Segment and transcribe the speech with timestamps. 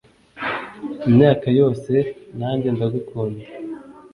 [1.09, 1.93] imyaka yose
[2.39, 3.43] nanjye ndagukunda